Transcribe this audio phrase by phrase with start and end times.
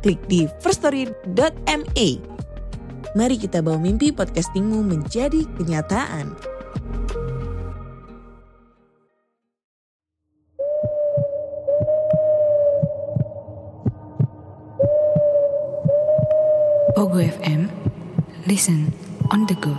[0.00, 2.08] klik di firststory.me.
[3.10, 6.34] Mari kita bawa mimpi podcastingmu menjadi kenyataan.
[16.94, 17.66] Pogo FM,
[18.44, 18.92] listen
[19.32, 19.72] on the go.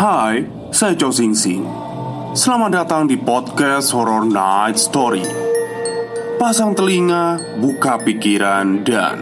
[0.00, 1.89] Hai, saya Chow Sing Sing.
[2.30, 5.26] Selamat datang di podcast Horror Night Story.
[6.38, 9.18] Pasang telinga, buka pikiran, dan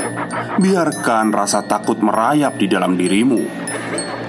[0.61, 3.41] biarkan rasa takut merayap di dalam dirimu.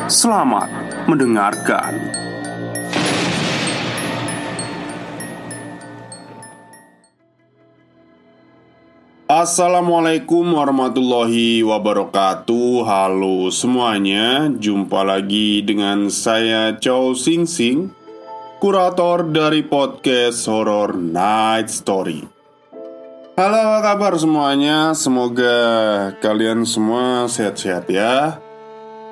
[0.08, 0.72] Selamat
[1.12, 1.92] mendengarkan.
[9.28, 17.99] Assalamualaikum warahmatullahi wabarakatuh Halo semuanya Jumpa lagi dengan saya Chow Sing Sing
[18.60, 22.28] Kurator dari podcast Horror Night Story.
[23.40, 24.92] Halo apa kabar semuanya?
[24.92, 25.56] Semoga
[26.20, 28.44] kalian semua sehat-sehat ya.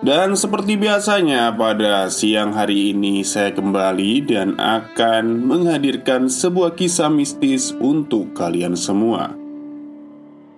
[0.04, 7.72] Dan seperti biasanya pada siang hari ini saya kembali dan akan menghadirkan sebuah kisah mistis
[7.80, 9.32] untuk kalian semua.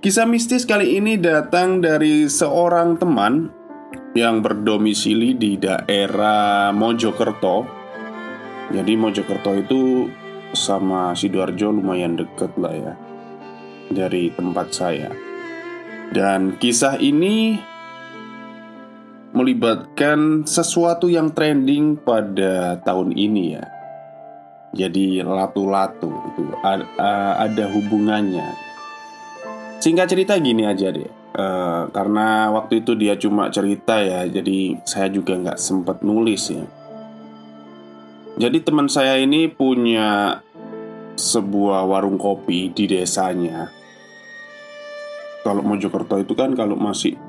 [0.01, 3.53] Kisah mistis kali ini datang dari seorang teman
[4.17, 7.78] yang berdomisili di daerah Mojokerto.
[8.69, 10.09] Jadi Mojokerto itu
[10.53, 12.93] sama Sidoarjo lumayan deket lah ya
[13.89, 15.09] dari tempat saya.
[16.13, 17.57] Dan kisah ini
[19.33, 23.65] melibatkan sesuatu yang trending pada tahun ini ya.
[24.69, 28.53] Jadi latu-latu itu ada hubungannya
[29.81, 35.09] Singkat cerita gini aja deh uh, Karena waktu itu dia cuma cerita ya Jadi saya
[35.09, 36.61] juga nggak sempet nulis ya
[38.39, 40.39] Jadi teman saya ini punya
[41.19, 43.67] sebuah warung kopi di desanya.
[45.43, 47.19] Kalau Mojokerto itu kan kalau masih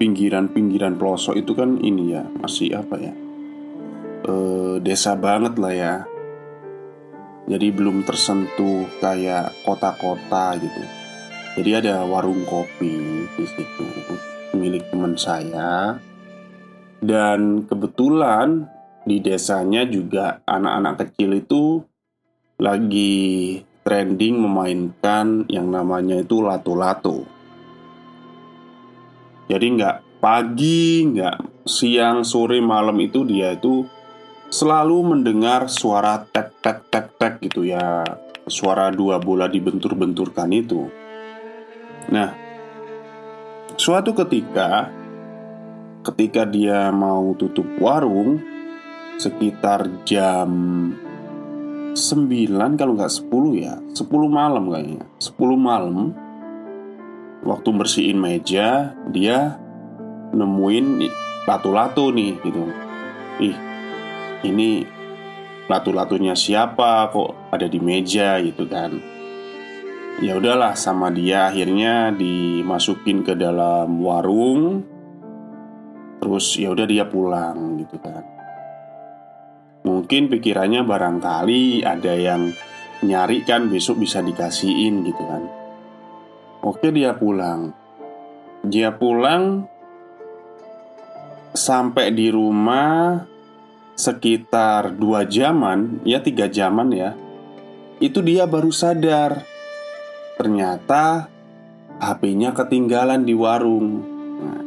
[0.00, 3.14] pinggiran-pinggiran pelosok itu kan ini ya Masih apa ya
[4.28, 5.94] uh, Desa banget lah ya.
[7.44, 10.82] Jadi belum tersentuh kayak kota-kota gitu.
[11.60, 13.86] Jadi ada warung kopi di situ
[14.56, 16.00] milik teman saya.
[17.04, 18.64] Dan kebetulan
[19.04, 21.84] di desanya juga anak-anak kecil itu
[22.56, 27.28] lagi trending memainkan yang namanya itu lato-lato.
[29.44, 33.84] Jadi nggak pagi, nggak siang, sore, malam itu dia itu
[34.48, 38.08] selalu mendengar suara tek tek tek tek gitu ya,
[38.48, 40.88] suara dua bola dibentur-benturkan itu.
[42.08, 42.32] Nah,
[43.76, 44.88] suatu ketika
[46.04, 48.53] ketika dia mau tutup warung
[49.18, 50.50] sekitar jam
[51.94, 53.78] 9 kalau nggak 10 ya.
[53.94, 55.06] 10 malam kayaknya.
[55.22, 56.14] 10 malam
[57.44, 59.60] Waktu bersihin meja Dia
[60.34, 61.06] nemuin
[61.46, 62.62] latu-latu nih gitu.
[63.38, 63.56] Ih
[64.42, 64.82] ini
[65.70, 67.08] latu-latunya siapa?
[67.14, 68.98] Kok ada di meja gitu kan.
[70.18, 74.82] Ya udahlah sama dia akhirnya dimasukin ke dalam warung.
[76.18, 78.33] Terus ya udah dia pulang gitu kan
[79.84, 82.50] mungkin pikirannya barangkali ada yang
[83.04, 85.44] nyari kan besok bisa dikasihin gitu kan
[86.64, 87.70] oke dia pulang
[88.64, 89.68] dia pulang
[91.54, 93.22] sampai di rumah
[93.94, 97.14] sekitar dua jaman ya tiga jaman ya
[98.02, 99.54] itu dia baru sadar
[100.34, 101.30] Ternyata
[102.02, 104.02] HP-nya ketinggalan di warung.
[104.42, 104.62] Nah,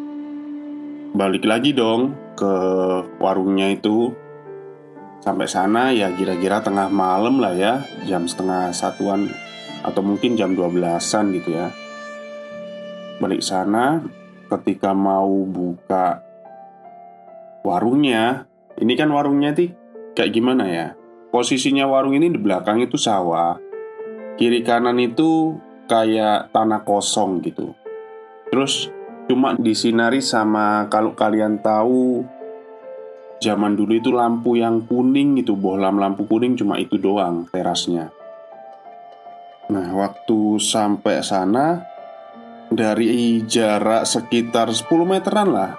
[1.11, 2.53] balik lagi dong ke
[3.19, 4.15] warungnya itu.
[5.21, 9.27] Sampai sana ya kira-kira tengah malam lah ya, jam setengah satuan
[9.83, 11.67] atau mungkin jam 12-an gitu ya.
[13.17, 14.01] Balik sana
[14.47, 16.21] ketika mau buka
[17.65, 18.47] warungnya,
[18.79, 19.73] ini kan warungnya sih
[20.15, 20.87] kayak gimana ya?
[21.27, 23.59] Posisinya warung ini di belakang itu sawah
[24.37, 25.57] kiri kanan itu
[25.89, 27.73] kayak tanah kosong gitu.
[28.53, 28.93] Terus
[29.27, 32.23] cuma disinari sama kalau kalian tahu
[33.37, 38.09] zaman dulu itu lampu yang kuning itu bohlam lampu kuning cuma itu doang terasnya.
[39.67, 41.83] Nah waktu sampai sana
[42.71, 45.71] dari jarak sekitar 10 meteran lah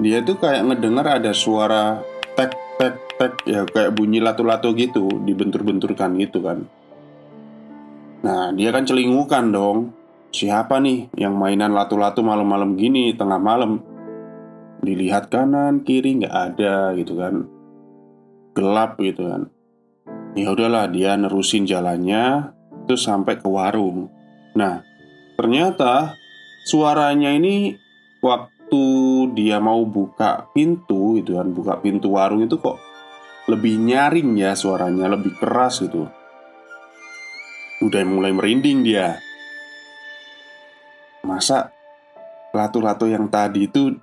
[0.00, 2.00] dia tuh kayak ngedengar ada suara
[2.32, 6.64] tek tek tek ya kayak bunyi latu-latu gitu dibentur-benturkan gitu kan.
[8.24, 9.78] Nah dia kan celingukan dong.
[10.30, 13.82] Siapa nih yang mainan latu-latu malam-malam gini tengah malam
[14.80, 17.44] dilihat kanan kiri nggak ada gitu kan.
[18.56, 19.42] Gelap gitu kan.
[20.34, 22.54] Ya udahlah dia nerusin jalannya
[22.88, 24.08] terus sampai ke warung.
[24.56, 24.82] Nah
[25.36, 26.16] ternyata
[26.66, 27.76] suaranya ini
[28.20, 28.84] waktu
[29.36, 32.78] dia mau buka pintu gitu kan buka pintu warung itu kok
[33.50, 36.06] lebih nyaring ya suaranya lebih keras gitu.
[37.80, 39.18] Udah mulai merinding dia.
[41.24, 41.72] Masa
[42.52, 43.96] latu-latu yang tadi itu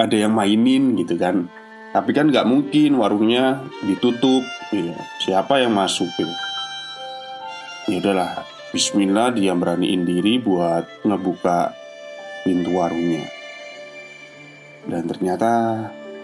[0.00, 1.52] ada yang mainin gitu kan.
[1.92, 4.42] Tapi kan nggak mungkin warungnya ditutup.
[4.70, 4.94] Gitu.
[5.26, 6.30] siapa yang masuk gitu
[7.90, 11.74] ya udahlah Bismillah dia beraniin diri buat ngebuka
[12.46, 13.26] pintu warungnya.
[14.86, 15.50] Dan ternyata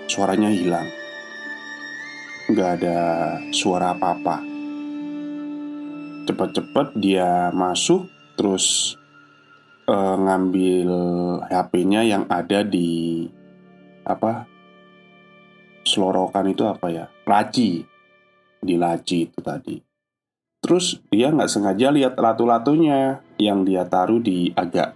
[0.07, 0.87] suaranya hilang.
[2.47, 2.99] Nggak ada
[3.51, 4.47] suara apa-apa.
[6.31, 8.07] Cepat-cepat dia masuk
[8.39, 8.95] terus
[9.91, 10.91] uh, ngambil
[11.51, 13.27] HP-nya yang ada di
[14.07, 14.47] apa
[15.83, 17.07] selorokan itu apa ya?
[17.27, 17.83] Laci.
[18.63, 19.79] Di laci itu tadi.
[20.63, 24.95] Terus dia nggak sengaja lihat latu-latunya yang dia taruh di agak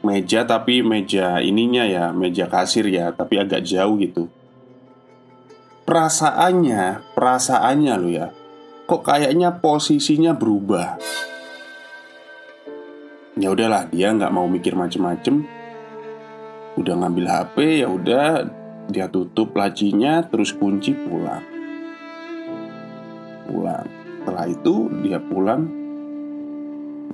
[0.00, 4.32] meja tapi meja ininya ya meja kasir ya tapi agak jauh gitu.
[5.84, 8.26] Perasaannya perasaannya lo ya
[8.88, 10.96] kok kayaknya posisinya berubah.
[13.36, 15.59] Ya udahlah dia nggak mau mikir macem-macem
[16.80, 18.26] udah ngambil HP ya udah
[18.88, 21.44] dia tutup lacinya terus kunci pulang.
[23.46, 23.86] Pulang.
[24.20, 24.74] Setelah itu
[25.04, 25.68] dia pulang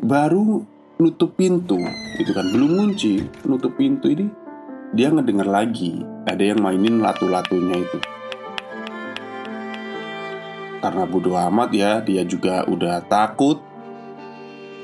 [0.01, 0.63] baru
[1.03, 1.83] nutup pintu
[2.17, 2.47] gitu kan.
[2.55, 4.27] Belum kunci nutup pintu ini
[4.95, 6.01] dia ngedenger lagi.
[6.25, 7.99] Ada yang mainin latu-latunya itu.
[10.81, 13.59] Karena bodoh amat ya dia juga udah takut.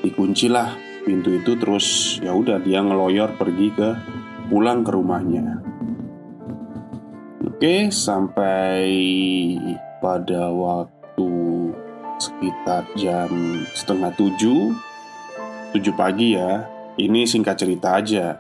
[0.03, 0.75] Dikuncilah
[1.07, 3.89] pintu itu terus ya udah dia ngeloyor pergi ke
[4.53, 5.65] pulang ke rumahnya.
[7.41, 8.85] Oke, sampai
[10.05, 11.33] pada waktu
[12.21, 13.33] sekitar jam
[13.73, 14.77] setengah tujuh,
[15.73, 16.69] tujuh pagi ya.
[17.01, 18.37] Ini singkat cerita aja.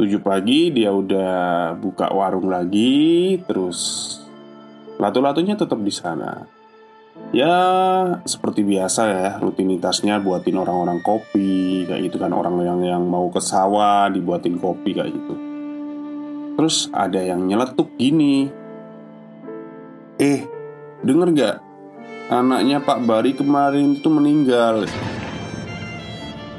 [0.00, 4.16] Tujuh pagi dia udah buka warung lagi, terus
[4.96, 6.48] latu-latunya tetap di sana.
[7.30, 7.54] Ya
[8.26, 13.38] seperti biasa ya rutinitasnya buatin orang-orang kopi kayak gitu kan orang yang yang mau ke
[13.38, 15.34] sawah dibuatin kopi kayak gitu.
[16.58, 18.50] Terus ada yang nyeletuk gini.
[20.20, 20.44] Eh,
[21.06, 21.56] denger gak?
[22.28, 24.84] Anaknya Pak Bari kemarin itu meninggal.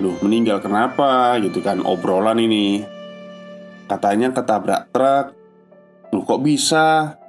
[0.01, 1.37] Loh, meninggal kenapa?
[1.37, 2.81] Gitu kan obrolan ini.
[3.85, 5.37] Katanya ketabrak truk.
[6.09, 7.20] Loh, kok bisa?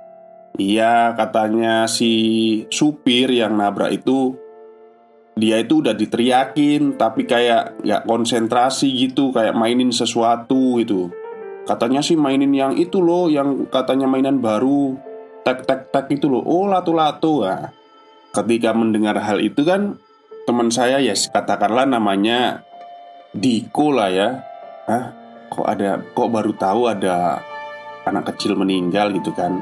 [0.61, 2.13] Iya, katanya si
[2.69, 4.37] supir yang nabrak itu
[5.33, 11.09] dia itu udah diteriakin tapi kayak nggak konsentrasi gitu kayak mainin sesuatu gitu.
[11.65, 14.99] Katanya sih mainin yang itu loh yang katanya mainan baru
[15.41, 16.45] tek tek tek itu loh.
[16.45, 17.73] Oh latu latu nah,
[18.37, 19.97] ketika mendengar hal itu kan
[20.45, 22.61] teman saya ya katakanlah namanya
[23.33, 24.29] Diko lah ya.
[24.85, 25.23] Hah?
[25.53, 27.45] kok ada kok baru tahu ada
[28.09, 29.61] anak kecil meninggal gitu kan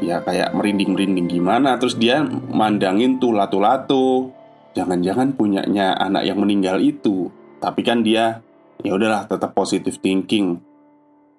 [0.00, 1.76] ya kayak merinding-merinding gimana.
[1.78, 4.30] Terus dia mandangin tuh latu-latu
[4.74, 7.30] jangan-jangan punyanya anak yang meninggal itu.
[7.62, 8.42] Tapi kan dia
[8.82, 10.58] ya udahlah tetap positif thinking.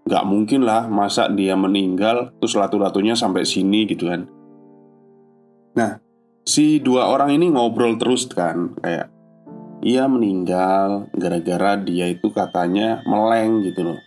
[0.06, 4.30] Nggak mungkin lah masa dia meninggal terus latu-latunya sampai sini gitu kan.
[5.76, 6.00] Nah
[6.46, 9.10] si dua orang ini ngobrol terus kan kayak
[9.86, 14.00] ia meninggal gara-gara dia itu katanya meleng gitu loh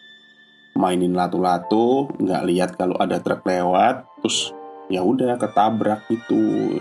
[0.78, 4.54] mainin latu-latu nggak lihat kalau ada truk lewat terus
[4.86, 6.78] ya udah ketabrak gitu.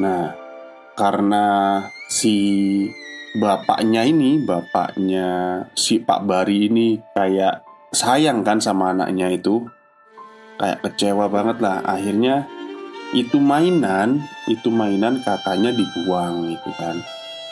[0.00, 0.32] Nah
[0.96, 1.44] karena
[2.08, 2.36] si
[3.36, 7.60] bapaknya ini bapaknya si Pak Bari ini kayak
[7.92, 9.68] sayang kan sama anaknya itu.
[10.56, 11.84] Kayak kecewa banget lah.
[11.84, 12.48] Akhirnya
[13.12, 16.96] itu mainan itu mainan katanya dibuang gitu kan.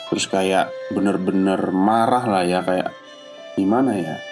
[0.09, 2.89] Terus kayak bener-bener marah lah ya kayak
[3.55, 4.30] gimana ya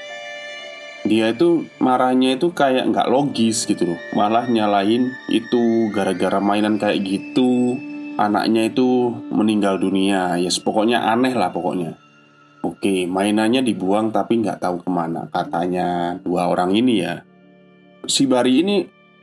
[1.09, 7.01] dia itu marahnya itu kayak nggak logis gitu loh malah nyalain itu gara-gara mainan kayak
[7.01, 7.81] gitu
[8.21, 11.97] anaknya itu meninggal dunia ya yes, pokoknya aneh lah pokoknya
[12.61, 17.25] oke mainannya dibuang tapi nggak tahu ke mana katanya dua orang ini ya
[18.05, 18.77] si Bari ini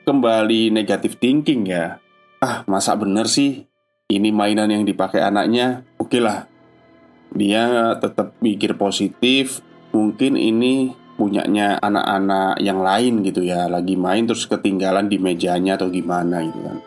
[0.06, 1.98] kembali negatif thinking ya.
[2.38, 3.66] Ah, masa bener sih
[4.06, 5.82] ini mainan yang dipakai anaknya?
[5.98, 6.46] Oke lah.
[7.34, 9.60] Dia tetap mikir positif.
[9.90, 15.88] Mungkin ini punyanya anak-anak yang lain gitu ya Lagi main terus ketinggalan di mejanya atau
[15.88, 16.78] gimana gitu kan.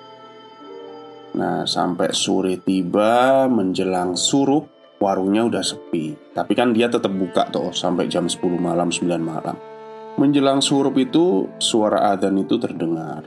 [1.35, 6.11] Nah sampai sore tiba menjelang surup Warungnya udah sepi.
[6.35, 9.55] Tapi kan dia tetap buka tuh sampai jam 10 malam 9 malam.
[10.19, 13.23] Menjelang surup itu suara adzan itu terdengar.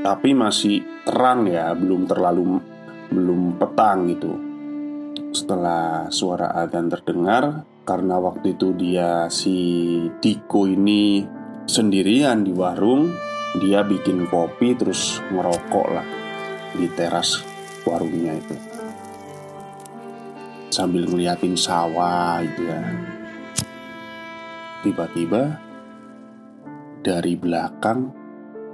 [0.00, 2.56] Tapi masih terang ya Belum terlalu
[3.12, 4.32] belum petang gitu.
[5.36, 9.56] Setelah suara adzan terdengar karena waktu itu dia si
[10.18, 11.20] Diko ini
[11.68, 13.12] sendirian di warung
[13.60, 16.06] dia bikin kopi terus ngerokok lah
[16.74, 17.44] di teras
[17.84, 18.56] warungnya itu.
[20.72, 22.82] Sambil ngeliatin sawah itu ya.
[24.82, 25.60] Tiba-tiba
[27.04, 28.10] dari belakang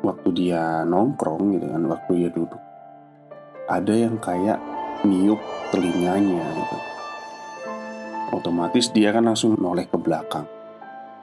[0.00, 2.62] waktu dia nongkrong gitu kan waktu dia duduk
[3.69, 4.59] ada yang kayak
[5.05, 5.38] niup
[5.75, 6.89] telinganya gitu
[8.32, 10.46] otomatis dia kan langsung noleh ke belakang.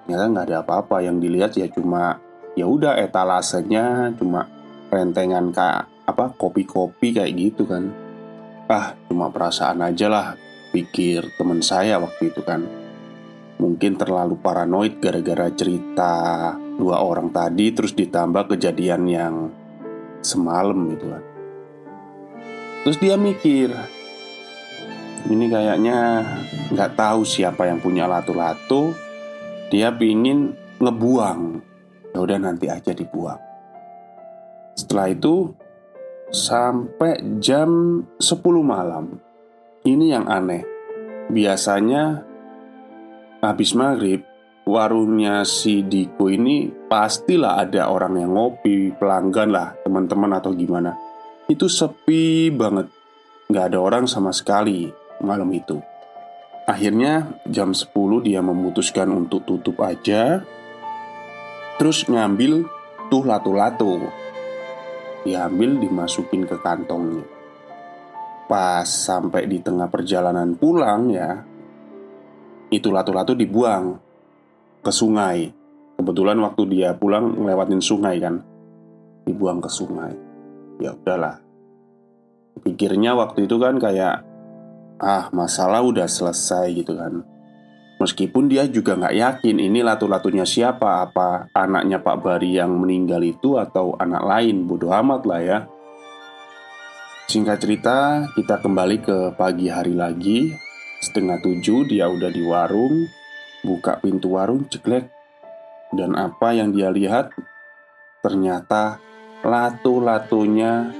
[0.05, 2.19] Ternyata nggak ada apa-apa yang dilihat ya cuma
[2.55, 4.47] ya udah etalasenya cuma
[4.87, 7.91] rentengan kayak apa kopi-kopi kayak gitu kan.
[8.71, 10.25] Ah cuma perasaan aja lah
[10.71, 12.63] pikir teman saya waktu itu kan.
[13.57, 16.13] Mungkin terlalu paranoid gara-gara cerita
[16.77, 19.35] dua orang tadi terus ditambah kejadian yang
[20.21, 21.23] semalam gitu kan.
[22.85, 23.73] Terus dia mikir,
[25.27, 26.23] ini kayaknya
[26.71, 28.95] nggak tahu siapa yang punya lato-lato.
[29.67, 31.41] Dia pingin ngebuang.
[32.15, 33.39] Ya udah nanti aja dibuang.
[34.71, 35.51] Setelah itu
[36.31, 38.23] sampai jam 10
[38.63, 39.19] malam.
[39.83, 40.63] Ini yang aneh.
[41.27, 42.23] Biasanya
[43.43, 44.23] habis maghrib
[44.63, 50.95] warungnya si Diko ini pastilah ada orang yang ngopi, pelanggan lah, teman-teman atau gimana.
[51.51, 52.87] Itu sepi banget,
[53.51, 55.81] nggak ada orang sama sekali malam itu.
[56.67, 60.43] Akhirnya jam 10 dia memutuskan untuk tutup aja
[61.79, 62.67] Terus ngambil
[63.07, 64.11] tuh lato-lato
[65.23, 67.23] Diambil dimasukin ke kantongnya.
[68.51, 71.39] Pas sampai di tengah perjalanan pulang ya
[72.67, 73.95] Itu lato-lato dibuang
[74.83, 75.47] ke sungai.
[75.95, 78.43] Kebetulan waktu dia pulang ngelewatin sungai kan
[79.23, 80.11] Dibuang ke sungai.
[80.83, 81.39] Ya udahlah.
[82.59, 84.35] Pikirnya waktu itu kan kayak
[85.01, 87.21] ah masalah udah selesai gitu kan.
[87.97, 93.57] Meskipun dia juga nggak yakin ini latu-latunya siapa Apa anaknya Pak Bari yang meninggal itu
[93.57, 95.59] atau anak lain Bodoh amat lah ya.
[97.27, 97.97] Singkat cerita
[98.37, 100.53] kita kembali ke pagi hari lagi.
[101.01, 103.09] Setengah tujuh dia udah di warung.
[103.65, 105.09] Buka pintu warung ceklek.
[105.91, 107.33] Dan apa yang dia lihat?
[108.23, 109.01] Ternyata
[109.43, 110.93] latu-latunya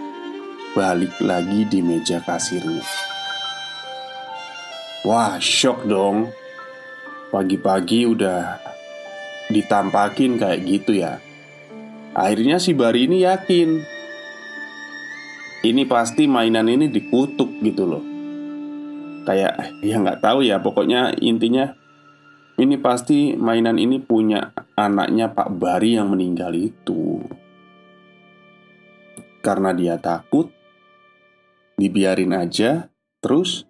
[0.76, 3.17] balik lagi di meja kasirnya
[5.06, 6.32] Wah, shock dong.
[7.30, 8.58] Pagi-pagi udah
[9.52, 11.20] ditampakin kayak gitu ya.
[12.18, 13.70] Akhirnya si Bari ini yakin
[15.68, 18.04] ini pasti mainan ini dikutuk gitu loh.
[19.28, 21.76] Kayak ya nggak tahu ya, pokoknya intinya
[22.58, 27.22] ini pasti mainan ini punya anaknya Pak Bari yang meninggal itu.
[29.44, 30.50] Karena dia takut,
[31.76, 32.88] dibiarin aja,
[33.20, 33.67] terus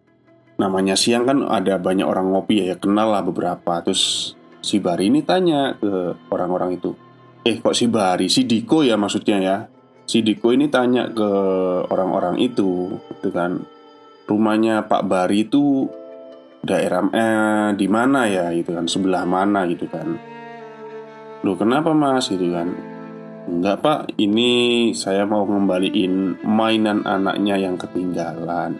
[0.57, 3.81] namanya siang kan ada banyak orang ngopi ya, ya kenal lah beberapa.
[3.85, 6.91] Terus si Bari ini tanya ke orang-orang itu
[7.47, 8.27] eh kok si Bari?
[8.27, 9.57] Si Diko ya maksudnya ya?
[10.03, 11.29] Si Diko ini tanya ke
[11.87, 13.63] orang-orang itu gitu kan.
[14.27, 15.87] Rumahnya Pak Bari itu
[16.59, 18.51] daerah eh, di mana ya?
[18.51, 19.63] Gitu kan sebelah mana?
[19.63, 20.19] Gitu kan.
[21.47, 22.27] Loh kenapa mas?
[22.27, 22.75] Gitu kan.
[23.47, 23.99] Enggak pak.
[24.19, 28.75] Ini saya mau ngembaliin mainan anaknya yang ketinggalan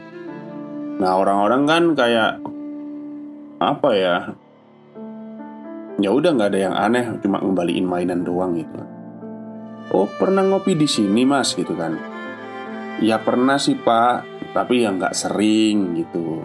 [0.98, 2.32] Nah orang-orang kan kayak
[3.62, 4.18] apa ya?
[5.98, 8.82] Ya udah nggak ada yang aneh, cuma ngembaliin mainan doang gitu.
[9.94, 11.98] Oh pernah ngopi di sini mas gitu kan?
[13.02, 16.42] Ya pernah sih pak, tapi ya nggak sering gitu.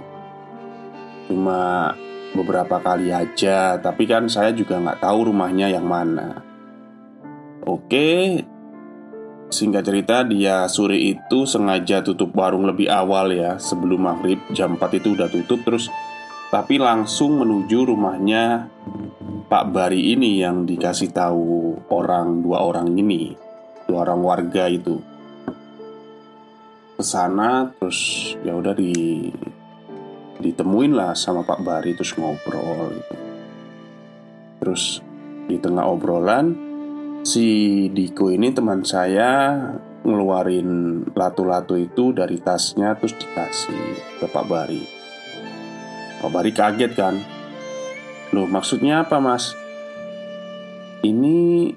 [1.29, 1.93] Cuma
[2.33, 6.45] beberapa kali aja, tapi kan saya juga nggak tahu rumahnya yang mana.
[7.65, 8.41] Oke,
[9.53, 14.97] Singkat cerita, dia sore itu sengaja tutup warung lebih awal ya Sebelum maghrib, jam 4
[14.97, 15.93] itu udah tutup terus
[16.49, 18.73] Tapi langsung menuju rumahnya
[19.53, 23.37] Pak Bari ini yang dikasih tahu orang dua orang ini
[23.85, 24.97] Dua orang warga itu
[26.97, 29.29] Ke sana terus ya udah di
[30.43, 33.15] ditemuin lah sama Pak Bari terus ngobrol gitu.
[34.59, 34.83] Terus
[35.47, 36.72] di tengah obrolan
[37.23, 37.47] si
[37.91, 39.59] Diko ini teman saya
[40.03, 44.83] ngeluarin latu-latu itu dari tasnya terus dikasih ke Pak Bari.
[46.19, 47.15] Pak Bari kaget kan?
[48.35, 49.55] Loh maksudnya apa mas?
[51.03, 51.71] Ini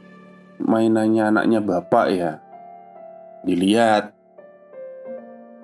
[0.61, 2.31] mainannya anaknya bapak ya?
[3.45, 4.13] Dilihat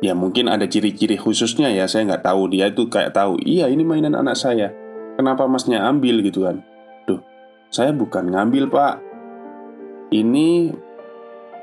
[0.01, 3.85] Ya mungkin ada ciri-ciri khususnya ya Saya nggak tahu Dia itu kayak tahu Iya ini
[3.85, 4.73] mainan anak saya
[5.17, 6.61] Kenapa masnya ambil gitu kan
[7.05, 7.21] Duh
[7.71, 9.10] saya bukan ngambil pak
[10.11, 10.67] Ini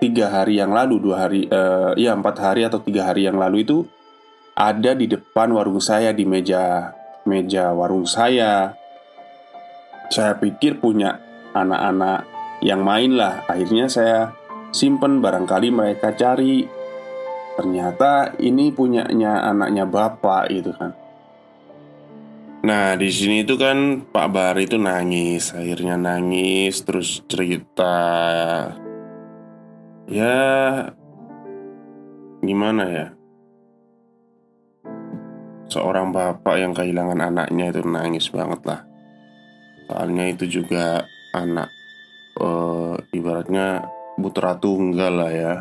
[0.00, 3.60] tiga hari yang lalu dua hari uh, ya empat hari atau tiga hari yang lalu
[3.60, 3.84] itu
[4.56, 6.96] ada di depan warung saya di meja
[7.28, 8.72] meja warung saya.
[10.08, 11.20] Saya pikir punya
[11.52, 12.24] anak-anak
[12.64, 13.44] yang main lah.
[13.44, 14.32] Akhirnya saya
[14.72, 16.64] simpen barangkali mereka cari.
[17.52, 21.07] Ternyata ini punyanya anaknya bapak gitu kan
[22.58, 27.94] Nah di sini itu kan Pak Bahar itu nangis, akhirnya nangis terus cerita
[30.10, 30.42] ya
[32.42, 33.06] gimana ya?
[35.70, 38.80] Seorang bapak yang kehilangan anaknya itu nangis banget lah.
[39.86, 41.06] Soalnya itu juga
[41.38, 41.70] anak
[42.42, 43.86] uh, ibaratnya
[44.18, 45.54] putra tunggal lah ya.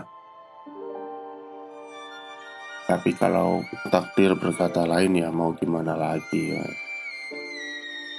[2.89, 3.61] Tapi kalau
[3.93, 6.86] takdir berkata lain ya mau gimana lagi ya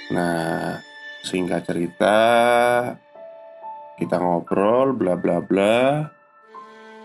[0.09, 0.81] nah
[1.21, 2.17] singkat cerita
[3.99, 6.07] kita ngobrol bla bla bla.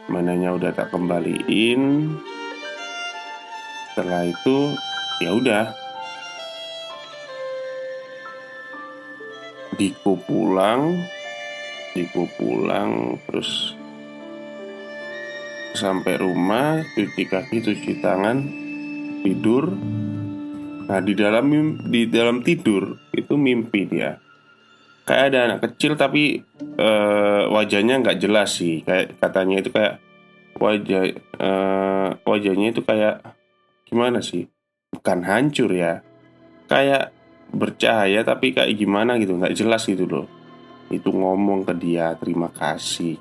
[0.07, 2.15] Mananya udah tak kembaliin.
[3.91, 4.79] Setelah itu
[5.19, 5.67] ya udah.
[9.75, 11.03] Diko pulang
[11.99, 13.75] Diko pulang terus
[15.75, 18.39] sampai rumah cuci kaki cuci tangan
[19.27, 19.75] tidur
[20.85, 21.47] nah di dalam
[21.89, 24.21] di dalam tidur itu mimpi dia.
[25.05, 26.41] Kayak ada anak kecil tapi
[26.81, 28.81] uh, wajahnya nggak jelas sih.
[28.81, 30.01] Kayak katanya itu kayak
[30.57, 31.05] wajah
[31.41, 33.21] uh, wajahnya itu kayak
[33.85, 34.49] gimana sih?
[34.97, 36.01] Bukan hancur ya.
[36.73, 37.13] Kayak
[37.53, 39.37] bercahaya tapi kayak gimana gitu.
[39.37, 40.27] Nggak jelas gitu loh.
[40.89, 43.21] Itu ngomong ke dia terima kasih.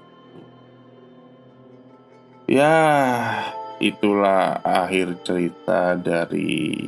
[2.48, 2.76] Ya
[3.84, 6.88] itulah akhir cerita dari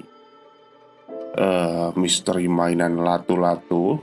[1.35, 3.99] uh, misteri mainan latu-latu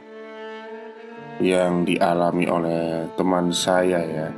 [1.43, 4.29] yang dialami oleh teman saya ya.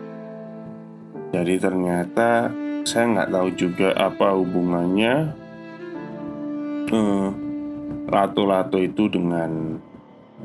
[1.34, 2.48] Jadi ternyata
[2.86, 5.14] saya nggak tahu juga apa hubungannya
[6.94, 7.28] uh,
[8.08, 9.76] lato-lato itu dengan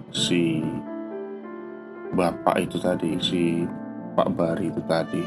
[0.09, 0.65] si
[2.09, 3.63] bapak itu tadi, si
[4.17, 5.23] Pak Bari itu tadi.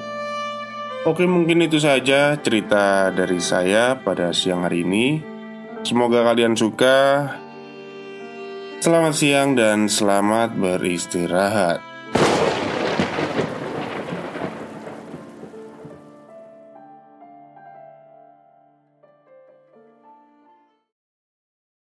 [1.02, 5.32] Oke, mungkin itu saja cerita dari saya pada siang hari ini.
[5.83, 7.27] Semoga kalian suka.
[8.79, 11.91] Selamat siang dan selamat beristirahat.